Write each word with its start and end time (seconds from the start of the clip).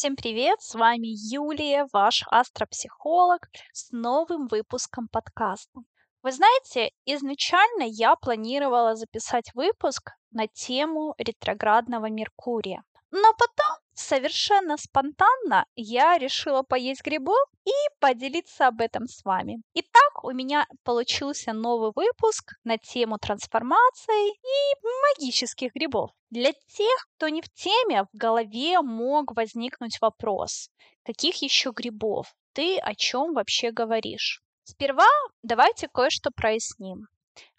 Всем 0.00 0.16
привет, 0.16 0.62
с 0.62 0.74
вами 0.76 1.08
Юлия, 1.30 1.86
ваш 1.92 2.24
астропсихолог, 2.30 3.50
с 3.74 3.90
новым 3.90 4.46
выпуском 4.46 5.08
подкаста. 5.08 5.80
Вы 6.22 6.32
знаете, 6.32 6.92
изначально 7.04 7.82
я 7.82 8.16
планировала 8.16 8.96
записать 8.96 9.54
выпуск 9.54 10.12
на 10.30 10.48
тему 10.48 11.14
ретроградного 11.18 12.08
Меркурия. 12.08 12.82
Но 13.10 13.30
потом, 13.34 13.76
совершенно 14.00 14.76
спонтанно, 14.76 15.66
я 15.76 16.18
решила 16.18 16.62
поесть 16.62 17.04
грибов 17.04 17.38
и 17.64 17.70
поделиться 18.00 18.66
об 18.66 18.80
этом 18.80 19.06
с 19.06 19.24
вами. 19.24 19.62
Итак, 19.74 20.24
у 20.24 20.32
меня 20.32 20.66
получился 20.84 21.52
новый 21.52 21.92
выпуск 21.94 22.54
на 22.64 22.78
тему 22.78 23.18
трансформации 23.18 24.30
и 24.30 24.76
магических 25.08 25.72
грибов. 25.74 26.10
Для 26.30 26.52
тех, 26.52 27.08
кто 27.16 27.28
не 27.28 27.42
в 27.42 27.48
теме, 27.52 28.04
в 28.04 28.16
голове 28.16 28.80
мог 28.80 29.36
возникнуть 29.36 30.00
вопрос, 30.00 30.70
каких 31.04 31.42
еще 31.42 31.70
грибов? 31.70 32.34
Ты 32.52 32.78
о 32.78 32.94
чем 32.94 33.34
вообще 33.34 33.70
говоришь? 33.70 34.42
Сперва 34.64 35.08
давайте 35.42 35.88
кое-что 35.88 36.30
проясним. 36.30 37.06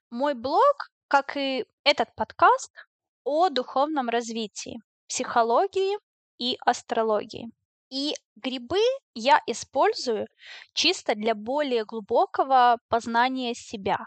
Мой 0.09 0.33
блог, 0.33 0.89
как 1.07 1.37
и 1.37 1.65
этот 1.83 2.13
подкаст, 2.15 2.71
о 3.23 3.49
духовном 3.49 4.09
развитии 4.09 4.81
психологии 5.07 5.97
и 6.41 6.57
астрологии. 6.65 7.51
И 7.91 8.15
грибы 8.35 8.81
я 9.13 9.39
использую 9.45 10.27
чисто 10.73 11.13
для 11.13 11.35
более 11.35 11.85
глубокого 11.85 12.77
познания 12.89 13.53
себя, 13.53 13.99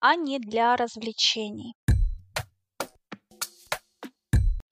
а 0.00 0.16
не 0.16 0.38
для 0.40 0.76
развлечений. 0.76 1.74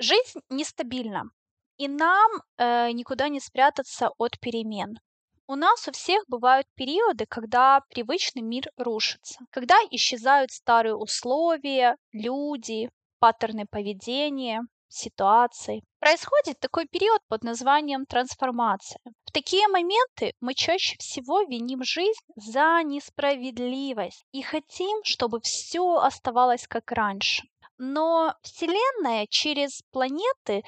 Жизнь 0.00 0.40
нестабильна, 0.50 1.30
и 1.76 1.86
нам 1.86 2.30
э, 2.56 2.90
никуда 2.90 3.28
не 3.28 3.38
спрятаться 3.38 4.10
от 4.18 4.40
перемен. 4.40 4.98
У 5.46 5.54
нас 5.54 5.86
у 5.86 5.92
всех 5.92 6.24
бывают 6.26 6.66
периоды, 6.74 7.26
когда 7.26 7.80
привычный 7.90 8.42
мир 8.42 8.64
рушится, 8.76 9.38
когда 9.50 9.76
исчезают 9.90 10.50
старые 10.50 10.96
условия, 10.96 11.96
люди, 12.12 12.90
паттерны 13.20 13.66
поведения, 13.66 14.62
ситуаций. 14.88 15.82
Происходит 16.00 16.60
такой 16.60 16.86
период 16.86 17.20
под 17.28 17.44
названием 17.44 18.06
трансформация. 18.06 19.00
В 19.24 19.32
такие 19.32 19.66
моменты 19.68 20.34
мы 20.40 20.54
чаще 20.54 20.96
всего 20.98 21.42
виним 21.42 21.82
жизнь 21.82 22.20
за 22.36 22.82
несправедливость 22.84 24.24
и 24.32 24.42
хотим, 24.42 25.02
чтобы 25.04 25.40
все 25.40 25.96
оставалось 25.96 26.66
как 26.68 26.92
раньше. 26.92 27.42
Но 27.78 28.34
Вселенная 28.42 29.26
через 29.28 29.82
планеты 29.90 30.62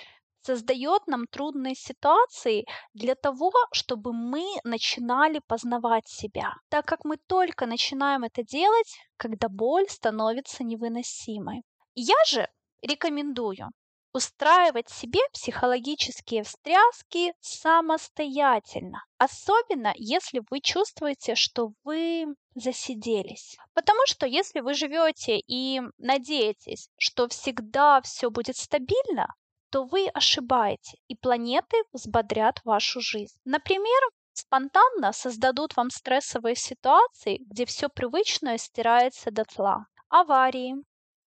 создает 0.47 1.07
нам 1.07 1.27
трудные 1.27 1.75
ситуации 1.75 2.67
для 2.95 3.15
того, 3.15 3.53
чтобы 3.73 4.13
мы 4.13 4.45
начинали 4.65 5.41
познавать 5.47 6.09
себя, 6.09 6.55
так 6.69 6.85
как 6.87 7.05
мы 7.05 7.17
только 7.27 7.67
начинаем 7.67 8.25
это 8.25 8.43
делать, 8.45 8.97
когда 9.17 9.49
боль 9.49 9.89
становится 9.89 10.63
невыносимой. 10.63 11.63
Я 11.95 12.17
же 12.29 12.49
рекомендую 12.83 13.71
устраивать 14.17 14.89
себе 14.89 15.21
психологические 15.35 16.43
встряски 16.43 17.35
самостоятельно, 17.41 19.05
особенно 19.19 19.93
если 19.97 20.43
вы 20.51 20.61
чувствуете, 20.61 21.35
что 21.35 21.73
вы 21.85 22.25
засиделись. 22.55 23.59
Потому 23.75 24.01
что 24.07 24.27
если 24.27 24.61
вы 24.61 24.73
живете 24.73 25.39
и 25.39 25.83
надеетесь, 25.99 26.89
что 26.97 27.29
всегда 27.29 28.01
все 28.01 28.31
будет 28.31 28.57
стабильно, 28.57 29.35
то 29.71 29.85
вы 29.85 30.09
ошибаетесь, 30.09 30.99
и 31.09 31.15
планеты 31.15 31.77
взбодрят 31.93 32.63
вашу 32.65 33.03
жизнь. 33.03 33.37
Например, 33.45 34.01
спонтанно 34.33 35.13
создадут 35.13 35.77
вам 35.77 35.91
стрессовые 35.91 36.57
ситуации, 36.57 37.45
где 37.51 37.67
все 37.67 37.91
привычное 37.91 38.57
стирается 38.57 39.31
дотла. 39.31 39.87
Аварии, 40.09 40.77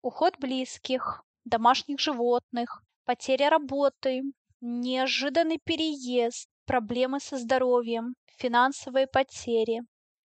уход 0.02 0.36
близких, 0.40 1.22
домашних 1.50 2.00
животных, 2.00 2.84
потеря 3.06 3.50
работы, 3.50 4.22
неожиданный 4.62 5.60
переезд, 5.64 6.48
проблемы 6.66 7.20
со 7.20 7.38
здоровьем, 7.38 8.16
финансовые 8.38 9.08
потери 9.08 9.82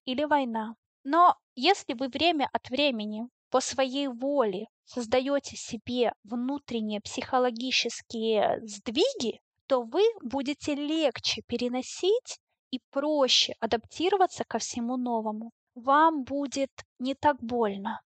или 0.06 0.24
война. 0.24 0.76
Но 1.04 1.36
если 1.56 1.94
вы 1.94 2.10
время 2.10 2.50
от 2.54 2.70
времени 2.70 3.28
по 3.50 3.60
своей 3.60 4.08
воле 4.08 4.68
создаете 4.86 5.56
себе 5.56 6.14
внутренние 6.24 7.02
психологические 7.02 8.60
сдвиги, 8.64 9.40
то 9.68 9.84
вы 9.84 10.04
будете 10.22 10.76
легче 10.76 11.42
переносить 11.48 12.40
и 12.72 12.80
проще 12.92 13.54
адаптироваться 13.60 14.44
ко 14.46 14.60
всему 14.60 14.98
новому. 14.98 15.52
Вам 15.76 16.24
будет 16.24 16.72
не 17.00 17.16
так 17.16 17.42
больно. 17.42 18.02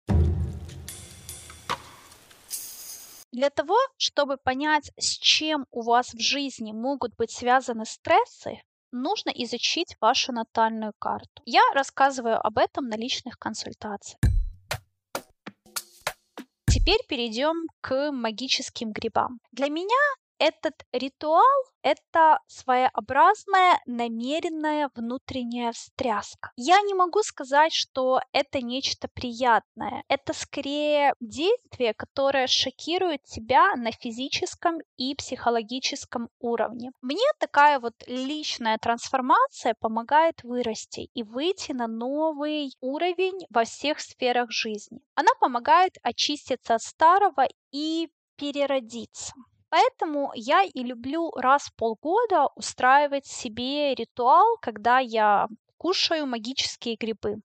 Для 3.33 3.49
того, 3.49 3.75
чтобы 3.97 4.37
понять, 4.37 4.91
с 4.95 5.17
чем 5.17 5.65
у 5.71 5.81
вас 5.81 6.13
в 6.13 6.19
жизни 6.19 6.71
могут 6.71 7.15
быть 7.17 7.31
связаны 7.31 7.83
стрессы, 7.83 8.61
нужно 8.91 9.31
изучить 9.31 9.95
вашу 9.99 10.31
натальную 10.31 10.93
карту. 10.99 11.41
Я 11.43 11.63
рассказываю 11.73 12.39
об 12.39 12.59
этом 12.59 12.85
на 12.89 12.95
личных 12.95 13.39
консультациях. 13.39 14.19
Теперь 16.69 16.99
перейдем 17.09 17.55
к 17.81 18.11
магическим 18.11 18.91
грибам. 18.91 19.39
Для 19.51 19.69
меня 19.69 20.03
этот 20.43 20.85
ритуал– 20.91 21.63
это 21.83 22.39
своеобразная 22.47 23.79
намеренная 23.85 24.89
внутренняя 24.93 25.71
встряска. 25.71 26.51
Я 26.57 26.81
не 26.81 26.93
могу 26.93 27.23
сказать, 27.23 27.71
что 27.71 28.19
это 28.33 28.59
нечто 28.61 29.07
приятное. 29.07 30.03
Это 30.09 30.33
скорее 30.33 31.13
действие, 31.21 31.93
которое 31.93 32.47
шокирует 32.47 33.23
тебя 33.23 33.73
на 33.77 33.93
физическом 33.93 34.79
и 34.97 35.15
психологическом 35.15 36.27
уровне. 36.39 36.91
Мне 37.01 37.25
такая 37.39 37.79
вот 37.79 37.93
личная 38.05 38.77
трансформация 38.77 39.75
помогает 39.79 40.43
вырасти 40.43 41.09
и 41.13 41.23
выйти 41.23 41.71
на 41.71 41.87
новый 41.87 42.75
уровень 42.81 43.45
во 43.49 43.63
всех 43.63 44.01
сферах 44.01 44.51
жизни. 44.51 44.99
Она 45.15 45.31
помогает 45.39 45.93
очиститься 46.03 46.75
от 46.75 46.81
старого 46.81 47.47
и 47.71 48.09
переродиться. 48.35 49.33
Поэтому 49.73 50.31
я 50.35 50.61
и 50.61 50.83
люблю 50.83 51.31
раз 51.31 51.63
в 51.63 51.75
полгода 51.75 52.45
устраивать 52.55 53.25
себе 53.25 53.95
ритуал, 53.95 54.57
когда 54.61 54.99
я 54.99 55.47
кушаю 55.77 56.27
магические 56.27 56.95
грибы. 56.95 57.37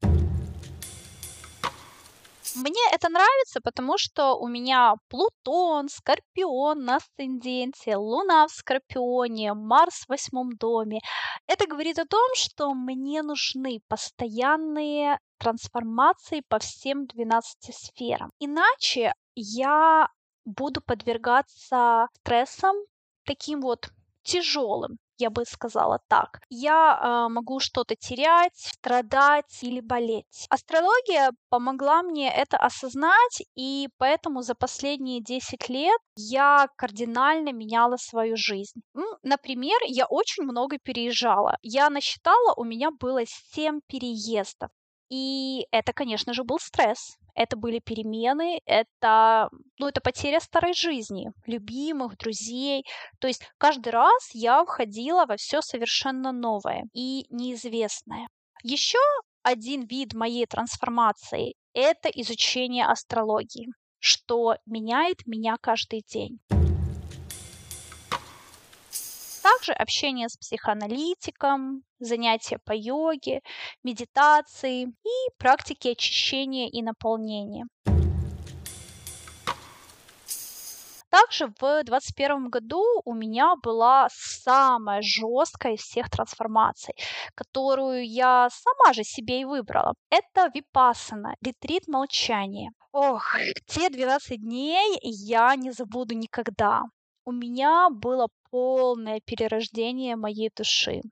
Мне 2.55 2.83
это 2.93 3.09
нравится, 3.09 3.63
потому 3.65 3.97
что 3.97 4.35
у 4.35 4.47
меня 4.47 4.97
Плутон, 5.09 5.89
Скорпион 5.89 6.85
на 6.85 6.97
асценденте, 6.97 7.97
Луна 7.97 8.47
в 8.47 8.51
Скорпионе, 8.51 9.55
Марс 9.55 10.05
в 10.05 10.11
восьмом 10.11 10.51
доме. 10.51 11.01
Это 11.47 11.67
говорит 11.67 11.99
о 11.99 12.05
том, 12.05 12.29
что 12.35 12.75
мне 12.75 13.23
нужны 13.23 13.81
постоянные 13.89 15.19
трансформации 15.39 16.43
по 16.47 16.59
всем 16.59 17.07
12 17.07 17.75
сферам. 17.75 18.33
Иначе 18.39 19.15
я 19.35 20.09
буду 20.49 20.81
подвергаться 20.81 22.09
стрессам 22.21 22.77
таким 23.25 23.61
вот 23.61 23.91
тяжелым, 24.23 24.99
я 25.19 25.31
бы 25.31 25.45
сказала 25.45 25.99
так. 26.09 26.41
Я 26.49 26.99
э, 27.01 27.33
могу 27.33 27.61
что-то 27.61 27.97
терять, 27.97 28.57
страдать 28.57 29.63
или 29.63 29.81
болеть. 29.81 30.47
Астрология 30.49 31.33
помогла 31.49 32.03
мне 32.03 32.33
это 32.33 32.57
осознать, 32.57 33.43
и 33.57 33.89
поэтому 33.99 34.43
за 34.43 34.55
последние 34.55 35.21
10 35.21 35.69
лет 35.69 36.01
я 36.17 36.69
кардинально 36.77 37.53
меняла 37.53 37.97
свою 37.97 38.37
жизнь. 38.37 38.81
Ну, 38.95 39.07
например, 39.23 39.79
я 39.87 40.07
очень 40.07 40.45
много 40.45 40.79
переезжала. 40.79 41.57
Я 41.63 41.91
насчитала, 41.91 42.55
у 42.57 42.65
меня 42.65 42.91
было 42.91 43.23
7 43.27 43.81
переездов. 43.89 44.71
И 45.11 45.67
это, 45.71 45.93
конечно 45.93 46.33
же, 46.35 46.45
был 46.45 46.59
стресс. 46.59 47.17
Это 47.35 47.57
были 47.57 47.79
перемены, 47.79 48.61
это, 48.67 49.49
ну, 49.79 49.87
это 49.87 50.01
потеря 50.01 50.41
старой 50.41 50.75
жизни, 50.75 51.31
любимых, 51.47 52.17
друзей. 52.17 52.85
То 53.21 53.29
есть 53.29 53.49
каждый 53.59 53.91
раз 53.91 54.31
я 54.33 54.65
входила 54.65 55.25
во 55.25 55.37
все 55.37 55.61
совершенно 55.61 56.33
новое 56.33 56.83
и 56.93 57.27
неизвестное. 57.31 58.27
Еще 58.65 58.99
один 59.43 59.87
вид 59.87 60.15
моей 60.15 60.47
трансформации– 60.47 61.55
это 61.75 62.09
изучение 62.09 62.87
астрологии, 62.87 63.69
что 64.01 64.57
меняет 64.67 65.25
меня 65.27 65.57
каждый 65.61 66.03
день. 66.13 66.41
Также 69.59 69.73
общение 69.73 70.29
с 70.29 70.37
психоаналитиком, 70.37 71.83
занятия 71.99 72.59
по 72.65 72.71
йоге, 72.73 73.41
медитации 73.83 74.85
и 74.85 75.31
практики 75.37 75.89
очищения 75.89 76.69
и 76.69 76.81
наполнения. 76.81 77.65
Также 81.11 81.49
в 81.49 81.59
2021 81.59 82.51
году 82.51 82.85
у 83.05 83.15
меня 83.15 83.57
была 83.61 84.07
самая 84.13 85.03
жесткая 85.03 85.73
из 85.73 85.81
всех 85.81 86.09
трансформаций, 86.09 86.95
которую 87.35 88.09
я 88.09 88.49
сама 88.53 88.93
же 88.93 89.03
себе 89.03 89.41
и 89.41 89.45
выбрала. 89.45 89.95
Это 90.11 90.53
випассана, 90.55 91.35
ретрит 91.41 91.89
молчания. 91.89 92.71
Ох, 92.93 93.35
те 93.67 93.91
12 93.91 94.41
дней 94.41 95.01
я 95.03 95.57
не 95.57 95.73
забуду 95.73 96.15
никогда. 96.15 96.85
У 97.29 97.31
меня 97.31 97.91
было 97.91 98.29
полное 98.51 99.21
перерождение 99.21 100.17
моей 100.17 100.51
души. 100.57 101.03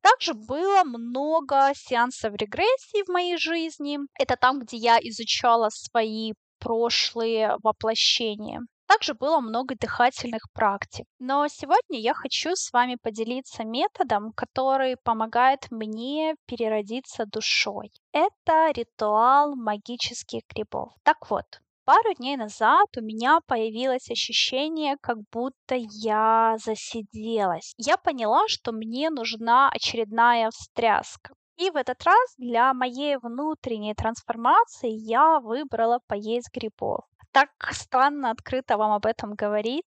Также 0.00 0.34
было 0.34 0.82
много 0.82 1.70
сеансов 1.76 2.34
регрессии 2.34 3.04
в 3.04 3.08
моей 3.08 3.36
жизни. 3.36 4.00
Это 4.18 4.34
там, 4.34 4.58
где 4.58 4.78
я 4.78 4.98
изучала 4.98 5.68
свои 5.70 6.32
прошлые 6.58 7.56
воплощения. 7.62 8.62
Также 8.88 9.14
было 9.14 9.38
много 9.38 9.76
дыхательных 9.76 10.42
практик. 10.52 11.06
Но 11.20 11.46
сегодня 11.46 12.00
я 12.00 12.14
хочу 12.14 12.56
с 12.56 12.72
вами 12.72 12.96
поделиться 13.00 13.62
методом, 13.62 14.32
который 14.32 14.96
помогает 14.96 15.70
мне 15.70 16.34
переродиться 16.46 17.26
душой. 17.26 17.92
Это 18.10 18.72
ритуал 18.72 19.54
магических 19.54 20.42
грибов. 20.52 20.92
Так 21.04 21.30
вот, 21.30 21.46
Пару 21.84 22.14
дней 22.14 22.36
назад 22.36 22.86
у 22.96 23.00
меня 23.00 23.40
появилось 23.44 24.08
ощущение, 24.08 24.96
как 25.00 25.18
будто 25.32 25.74
я 25.74 26.56
засиделась. 26.64 27.74
Я 27.76 27.96
поняла, 27.96 28.46
что 28.46 28.70
мне 28.70 29.10
нужна 29.10 29.68
очередная 29.68 30.50
встряска. 30.50 31.34
И 31.56 31.70
в 31.70 31.76
этот 31.76 32.00
раз 32.04 32.34
для 32.38 32.72
моей 32.72 33.16
внутренней 33.16 33.94
трансформации 33.94 34.92
я 34.92 35.40
выбрала 35.40 35.98
поесть 36.06 36.50
грибов. 36.54 37.00
Так 37.32 37.50
странно 37.72 38.30
открыто 38.30 38.76
вам 38.76 38.92
об 38.92 39.04
этом 39.04 39.34
говорить. 39.34 39.84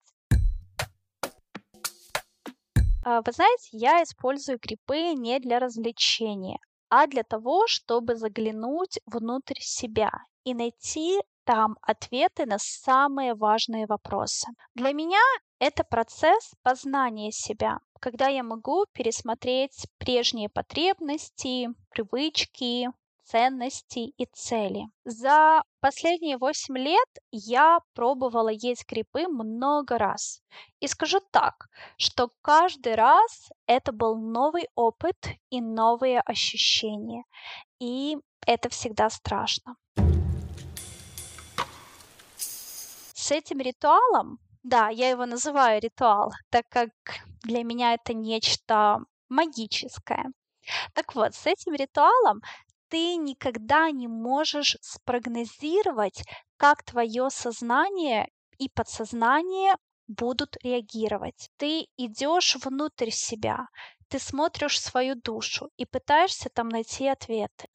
А, 3.06 3.22
вы 3.22 3.32
знаете, 3.32 3.70
я 3.72 4.04
использую 4.04 4.60
грибы 4.60 5.14
не 5.14 5.40
для 5.40 5.60
развлечения, 5.60 6.58
а 6.90 7.08
для 7.08 7.24
того, 7.24 7.68
чтобы 7.68 8.16
заглянуть 8.16 9.00
внутрь 9.06 9.62
себя 9.62 10.12
и 10.44 10.54
найти 10.54 11.22
там 11.46 11.78
ответы 11.82 12.46
на 12.46 12.58
самые 12.60 13.36
важные 13.36 13.86
вопросы. 13.86 14.48
Для 14.74 14.92
меня 14.92 15.22
это 15.60 15.84
процесс 15.84 16.54
познания 16.64 17.32
себя, 17.32 17.80
когда 18.00 18.28
я 18.28 18.44
могу 18.44 18.86
пересмотреть 18.92 19.88
прежние 19.98 20.50
потребности, 20.50 21.70
привычки, 21.90 22.90
ценности 23.24 24.14
и 24.18 24.26
цели. 24.34 24.86
За 25.04 25.64
последние 25.80 26.38
8 26.38 26.78
лет 26.78 27.10
я 27.32 27.80
пробовала 27.94 28.50
есть 28.50 28.88
грибы 28.88 29.28
много 29.28 29.98
раз. 29.98 30.42
И 30.80 30.88
скажу 30.88 31.20
так, 31.32 31.68
что 31.98 32.30
каждый 32.42 32.96
раз 32.96 33.50
это 33.66 33.92
был 33.92 34.18
новый 34.18 34.68
опыт 34.76 35.18
и 35.50 35.62
новые 35.62 36.22
ощущения. 36.22 37.24
И 37.80 38.18
это 38.46 38.70
всегда 38.70 39.10
страшно. 39.10 39.76
С 43.26 43.32
этим 43.32 43.60
ритуалом, 43.60 44.38
да, 44.62 44.90
я 44.90 45.10
его 45.10 45.26
называю 45.26 45.82
ритуал, 45.82 46.32
так 46.52 46.66
как 46.70 46.90
для 47.42 47.64
меня 47.64 47.96
это 47.96 48.14
нечто 48.14 49.00
магическое. 49.30 50.26
Так 50.94 51.16
вот, 51.16 51.34
с 51.34 51.48
этим 51.48 51.74
ритуалом 51.74 52.42
ты 52.88 53.16
никогда 53.16 53.90
не 53.90 54.08
можешь 54.08 54.78
спрогнозировать, 54.82 56.22
как 56.58 56.84
твое 56.84 57.32
сознание 57.32 58.28
и 58.60 58.70
подсознание 58.70 59.74
будут 60.08 60.56
реагировать. 60.64 61.50
Ты 61.58 61.88
идешь 61.98 62.58
внутрь 62.64 63.10
себя, 63.10 63.70
ты 64.08 64.20
смотришь 64.20 64.80
свою 64.80 65.16
душу 65.16 65.72
и 65.78 65.88
пытаешься 65.88 66.50
там 66.54 66.70
найти 66.70 67.08
ответы. 67.08 67.70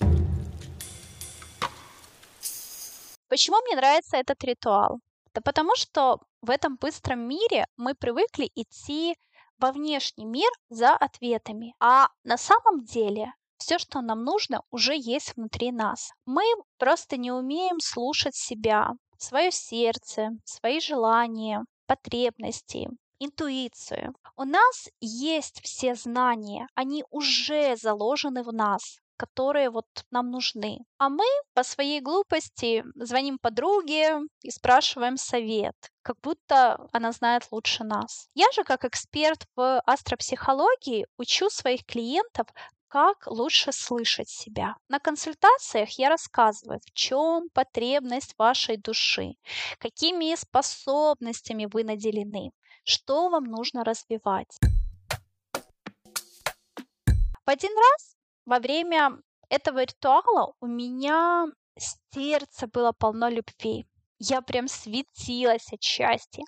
Почему 3.29 3.61
мне 3.63 3.75
нравится 3.75 4.17
этот 4.17 4.45
ритуал? 4.45 5.01
Да 5.35 5.41
потому 5.41 5.77
что 5.77 6.21
в 6.43 6.51
этом 6.51 6.77
быстром 6.77 7.21
мире 7.21 7.67
мы 7.77 7.95
привыкли 7.95 8.51
идти 8.55 9.17
во 9.59 9.73
внешний 9.73 10.25
мир 10.25 10.51
за 10.69 10.97
ответами, 10.97 11.75
а 11.79 12.09
на 12.25 12.37
самом 12.37 12.85
деле 12.85 13.33
все, 13.59 13.79
что 13.79 14.01
нам 14.01 14.25
нужно, 14.25 14.63
уже 14.71 14.97
есть 14.97 15.37
внутри 15.37 15.71
нас. 15.71 16.11
Мы 16.25 16.43
просто 16.79 17.17
не 17.17 17.31
умеем 17.31 17.79
слушать 17.79 18.35
себя, 18.35 18.93
свое 19.19 19.53
сердце, 19.53 20.31
свои 20.45 20.81
желания, 20.81 21.65
потребности, 21.87 22.89
интуицию. 23.19 24.15
У 24.37 24.45
нас 24.45 24.89
есть 25.01 25.61
все 25.63 25.95
знания, 25.95 26.67
они 26.75 27.05
уже 27.11 27.77
заложены 27.77 28.43
в 28.43 28.53
нас 28.53 28.99
которые 29.21 29.69
вот 29.69 29.87
нам 30.11 30.31
нужны. 30.31 30.79
А 30.99 31.11
мы 31.11 31.27
по 31.53 31.63
своей 31.63 32.01
глупости 32.01 32.85
звоним 32.95 33.39
подруге 33.39 34.21
и 34.41 34.51
спрашиваем 34.51 35.19
совет, 35.19 35.77
как 36.01 36.17
будто 36.23 36.89
она 36.93 37.13
знает 37.13 37.47
лучше 37.51 37.85
нас. 37.85 38.29
Я 38.35 38.51
же 38.53 38.65
как 38.65 38.87
эксперт 38.87 39.47
в 39.57 39.81
астропсихологии 39.85 41.07
учу 41.19 41.51
своих 41.51 41.85
клиентов 41.85 42.47
как 42.89 43.27
лучше 43.27 43.73
слышать 43.73 44.31
себя. 44.31 44.77
На 44.89 44.99
консультациях 44.99 45.91
я 45.99 46.09
рассказываю, 46.09 46.81
в 46.81 46.91
чем 46.93 47.51
потребность 47.53 48.35
вашей 48.39 48.79
души, 48.79 49.35
какими 49.79 50.35
способностями 50.35 51.69
вы 51.71 51.85
наделены, 51.85 52.53
что 52.85 53.29
вам 53.29 53.45
нужно 53.45 53.85
развивать. 53.85 54.59
В 57.45 57.51
один 57.51 57.77
раз 57.77 58.20
во 58.51 58.59
время 58.59 59.13
этого 59.49 59.85
ритуала 59.85 60.55
у 60.61 60.67
меня 60.67 61.47
сердце 62.13 62.67
было 62.67 62.91
полно 62.91 63.29
любви. 63.29 63.87
Я 64.19 64.43
прям 64.43 64.67
светилась 64.67 65.73
от 65.73 65.81
счастья. 65.81 66.43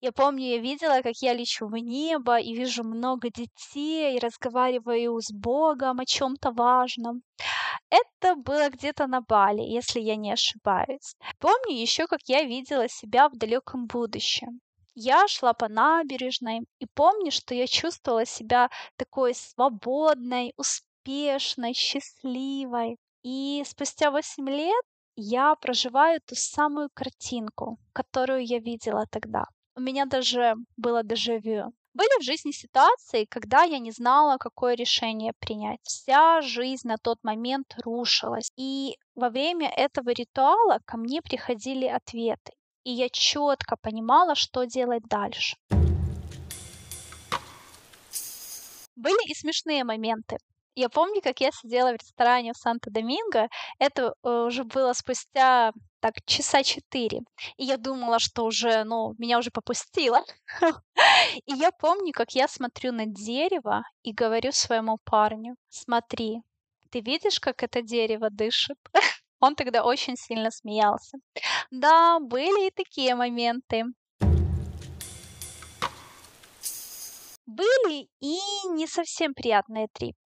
Я 0.00 0.12
помню, 0.12 0.44
я 0.46 0.58
видела, 0.58 1.02
как 1.02 1.12
я 1.20 1.34
лечу 1.34 1.66
в 1.66 1.76
небо 1.76 2.38
и 2.38 2.54
вижу 2.54 2.84
много 2.84 3.28
детей, 3.28 4.16
и 4.16 4.18
разговариваю 4.18 5.20
с 5.20 5.30
Богом 5.30 6.00
о 6.00 6.06
чем-то 6.06 6.52
важном. 6.52 7.22
Это 7.90 8.34
было 8.34 8.70
где-то 8.70 9.06
на 9.06 9.20
Бали, 9.20 9.60
если 9.60 10.00
я 10.00 10.16
не 10.16 10.32
ошибаюсь. 10.32 11.16
Помню 11.38 11.76
еще, 11.76 12.06
как 12.06 12.20
я 12.28 12.44
видела 12.44 12.88
себя 12.88 13.28
в 13.28 13.36
далеком 13.36 13.86
будущем. 13.86 14.60
Я 14.94 15.28
шла 15.28 15.52
по 15.52 15.68
набережной 15.68 16.60
и 16.78 16.86
помню, 16.94 17.30
что 17.30 17.54
я 17.54 17.66
чувствовала 17.66 18.24
себя 18.24 18.70
такой 18.96 19.34
свободной, 19.34 20.54
успешной 20.56 20.91
успешной, 21.02 21.74
счастливой. 21.74 22.96
И 23.22 23.62
спустя 23.66 24.10
8 24.10 24.48
лет 24.48 24.84
я 25.16 25.54
проживаю 25.56 26.20
ту 26.20 26.34
самую 26.34 26.88
картинку, 26.94 27.78
которую 27.92 28.44
я 28.44 28.58
видела 28.58 29.06
тогда. 29.10 29.44
У 29.76 29.80
меня 29.80 30.06
даже 30.06 30.54
было 30.76 31.02
дежавю. 31.02 31.72
Были 31.94 32.20
в 32.20 32.24
жизни 32.24 32.52
ситуации, 32.52 33.26
когда 33.28 33.64
я 33.64 33.78
не 33.78 33.90
знала, 33.90 34.38
какое 34.38 34.74
решение 34.74 35.32
принять. 35.38 35.80
Вся 35.82 36.40
жизнь 36.40 36.88
на 36.88 36.96
тот 36.96 37.18
момент 37.22 37.74
рушилась. 37.84 38.50
И 38.56 38.96
во 39.14 39.28
время 39.28 39.68
этого 39.68 40.10
ритуала 40.10 40.80
ко 40.86 40.96
мне 40.96 41.20
приходили 41.20 41.86
ответы. 41.86 42.52
И 42.84 42.92
я 42.92 43.08
четко 43.10 43.76
понимала, 43.76 44.34
что 44.34 44.64
делать 44.64 45.02
дальше. 45.04 45.56
Были 48.96 49.30
и 49.30 49.34
смешные 49.34 49.84
моменты. 49.84 50.38
Я 50.74 50.88
помню, 50.88 51.20
как 51.20 51.40
я 51.40 51.50
сидела 51.52 51.92
в 51.92 52.00
ресторане 52.00 52.52
в 52.52 52.56
Санто-Доминго. 52.56 53.48
Это 53.78 54.14
э, 54.22 54.28
уже 54.28 54.64
было 54.64 54.94
спустя 54.94 55.72
так 56.00 56.14
часа 56.24 56.62
четыре. 56.62 57.20
И 57.58 57.64
я 57.64 57.76
думала, 57.76 58.18
что 58.18 58.44
уже, 58.44 58.84
ну, 58.84 59.14
меня 59.18 59.38
уже 59.38 59.50
попустило. 59.50 60.24
И 61.46 61.52
я 61.52 61.70
помню, 61.72 62.12
как 62.12 62.32
я 62.34 62.48
смотрю 62.48 62.92
на 62.92 63.06
дерево 63.06 63.82
и 64.02 64.12
говорю 64.12 64.52
своему 64.52 64.98
парню, 65.04 65.56
смотри, 65.68 66.40
ты 66.90 67.00
видишь, 67.00 67.38
как 67.38 67.62
это 67.62 67.82
дерево 67.82 68.30
дышит? 68.30 68.78
Он 69.40 69.54
тогда 69.54 69.84
очень 69.84 70.16
сильно 70.16 70.50
смеялся. 70.50 71.18
Да, 71.70 72.18
были 72.18 72.68
и 72.68 72.70
такие 72.70 73.14
моменты. 73.14 73.84
Были 77.46 78.08
и 78.20 78.38
не 78.70 78.86
совсем 78.86 79.34
приятные 79.34 79.88
трипы. 79.92 80.21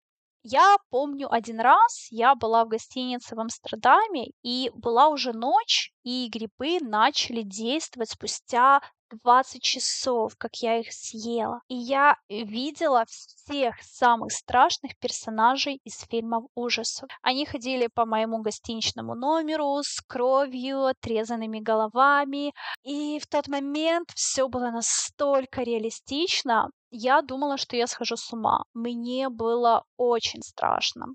Я 0.47 0.77
помню 0.91 1.33
один 1.33 1.59
раз, 1.59 2.09
я 2.11 2.35
была 2.35 2.67
в 2.67 2.69
гостинице 2.69 3.35
в 3.35 3.41
Амстердаме, 3.41 4.27
и 4.43 4.71
была 4.75 5.09
уже 5.09 5.33
ночь, 5.33 5.91
и 6.03 6.29
грибы 6.29 6.81
начали 6.81 7.41
действовать 7.41 8.11
спустя 8.11 8.83
20 9.23 9.63
часов, 9.63 10.35
как 10.37 10.57
я 10.57 10.81
их 10.81 10.93
съела. 10.93 11.61
И 11.69 11.75
я 11.75 12.19
видела 12.29 13.05
всех 13.09 13.77
самых 13.83 14.33
страшных 14.33 14.99
персонажей 14.99 15.81
из 15.85 16.01
фильмов 16.11 16.45
ужасов. 16.55 17.09
Они 17.23 17.47
ходили 17.47 17.87
по 17.87 18.05
моему 18.05 18.43
гостиничному 18.43 19.15
номеру 19.15 19.79
с 19.83 20.03
кровью, 20.07 20.85
отрезанными 20.85 21.61
головами. 21.61 22.53
И 22.83 23.19
в 23.19 23.27
тот 23.27 23.49
момент 23.49 24.11
все 24.15 24.49
было 24.49 24.71
настолько 24.71 25.63
реалистично. 25.63 26.71
Я 26.97 27.23
думала, 27.23 27.57
что 27.57 27.77
я 27.77 27.89
схожу 27.89 28.17
с 28.17 28.33
ума. 28.33 28.67
Мне 28.73 29.29
было 29.29 29.85
очень 29.97 30.43
страшно. 30.43 31.07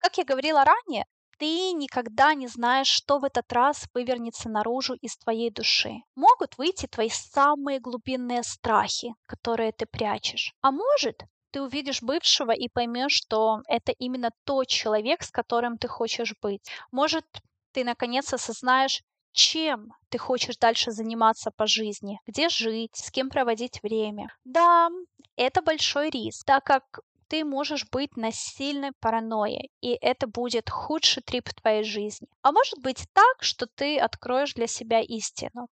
Как 0.00 0.18
я 0.18 0.24
говорила 0.24 0.64
ранее, 0.64 1.04
ты 1.38 1.70
никогда 1.70 2.34
не 2.34 2.48
знаешь, 2.48 2.88
что 2.88 3.20
в 3.20 3.24
этот 3.24 3.52
раз 3.52 3.86
вывернется 3.94 4.48
наружу 4.48 4.94
из 4.94 5.16
твоей 5.16 5.52
души. 5.52 6.02
Могут 6.16 6.58
выйти 6.58 6.86
твои 6.86 7.10
самые 7.10 7.78
глубинные 7.78 8.42
страхи, 8.42 9.14
которые 9.26 9.70
ты 9.70 9.86
прячешь. 9.86 10.52
А 10.62 10.72
может, 10.72 11.22
ты 11.52 11.62
увидишь 11.62 12.02
бывшего 12.02 12.50
и 12.50 12.68
поймешь, 12.68 13.12
что 13.12 13.60
это 13.68 13.92
именно 13.92 14.30
тот 14.42 14.66
человек, 14.66 15.22
с 15.22 15.30
которым 15.30 15.78
ты 15.78 15.86
хочешь 15.86 16.34
быть. 16.42 16.68
Может, 16.90 17.24
ты 17.70 17.84
наконец 17.84 18.32
осознаешь, 18.32 19.04
чем 19.36 19.92
ты 20.08 20.18
хочешь 20.18 20.56
дальше 20.56 20.90
заниматься 20.90 21.50
по 21.50 21.66
жизни, 21.66 22.18
где 22.26 22.48
жить, 22.48 22.96
с 22.96 23.10
кем 23.10 23.28
проводить 23.28 23.82
время. 23.82 24.34
Да, 24.44 24.88
это 25.36 25.62
большой 25.62 26.10
риск, 26.10 26.44
так 26.46 26.64
как 26.64 27.00
ты 27.28 27.44
можешь 27.44 27.86
быть 27.90 28.16
на 28.16 28.32
сильной 28.32 28.92
паранойей, 29.00 29.70
и 29.80 29.98
это 30.00 30.26
будет 30.26 30.70
худший 30.70 31.22
трип 31.22 31.48
в 31.48 31.54
твоей 31.54 31.84
жизни. 31.84 32.28
А 32.42 32.52
может 32.52 32.80
быть 32.80 33.04
так, 33.12 33.42
что 33.42 33.66
ты 33.66 33.98
откроешь 33.98 34.54
для 34.54 34.66
себя 34.66 35.00
истину. 35.00 35.68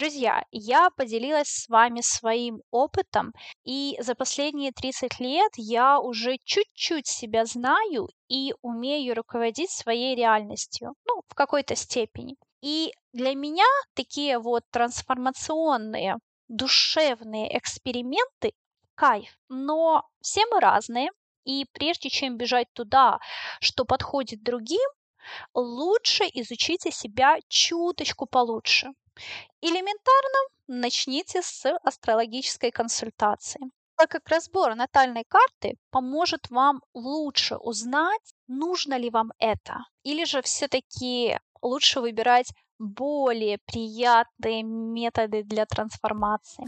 Друзья, 0.00 0.46
я 0.50 0.88
поделилась 0.88 1.48
с 1.48 1.68
вами 1.68 2.00
своим 2.00 2.62
опытом, 2.70 3.34
и 3.64 3.98
за 4.00 4.14
последние 4.14 4.72
30 4.72 5.20
лет 5.20 5.52
я 5.56 6.00
уже 6.00 6.38
чуть-чуть 6.42 7.06
себя 7.06 7.44
знаю 7.44 8.08
и 8.26 8.54
умею 8.62 9.14
руководить 9.14 9.70
своей 9.70 10.16
реальностью, 10.16 10.94
ну, 11.04 11.20
в 11.28 11.34
какой-то 11.34 11.76
степени. 11.76 12.36
И 12.62 12.94
для 13.12 13.34
меня 13.34 13.66
такие 13.92 14.38
вот 14.38 14.62
трансформационные 14.70 16.16
душевные 16.48 17.58
эксперименты 17.58 18.54
кайф. 18.94 19.36
Но 19.50 20.08
все 20.22 20.46
мы 20.50 20.60
разные, 20.60 21.10
и 21.44 21.66
прежде 21.74 22.08
чем 22.08 22.38
бежать 22.38 22.72
туда, 22.72 23.18
что 23.60 23.84
подходит 23.84 24.42
другим, 24.42 24.88
лучше 25.52 26.24
изучите 26.32 26.90
себя 26.90 27.36
чуточку 27.48 28.24
получше. 28.24 28.94
Элементарно 29.60 30.38
начните 30.68 31.42
с 31.42 31.76
астрологической 31.84 32.70
консультации 32.70 33.70
так 34.00 34.10
как 34.10 34.28
разбор 34.30 34.74
натальной 34.74 35.24
карты 35.28 35.76
поможет 35.90 36.48
вам 36.48 36.80
лучше 36.94 37.56
узнать, 37.56 38.34
нужно 38.48 38.96
ли 38.96 39.10
вам 39.10 39.30
это, 39.38 39.84
или 40.04 40.24
же 40.24 40.40
все-таки 40.40 41.38
лучше 41.60 42.00
выбирать 42.00 42.50
более 42.78 43.58
приятные 43.66 44.62
методы 44.62 45.42
для 45.42 45.66
трансформации. 45.66 46.64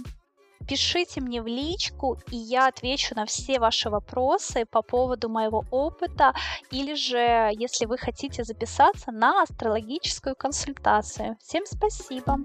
Пишите 0.69 1.21
мне 1.21 1.43
в 1.43 1.47
личку, 1.47 2.19
и 2.31 2.37
я 2.37 2.69
отвечу 2.69 3.15
на 3.15 3.27
все 3.27 3.59
ваши 3.59 3.91
вопросы 3.91 4.65
по 4.65 4.83
поводу 4.83 5.29
моего 5.29 5.65
опыта, 5.71 6.35
или 6.71 6.95
же, 6.95 7.51
если 7.53 7.87
вы 7.87 7.99
хотите 7.99 8.45
записаться 8.45 9.11
на 9.13 9.43
астрологическую 9.43 10.37
консультацию. 10.37 11.37
Всем 11.41 11.65
спасибо! 11.67 12.39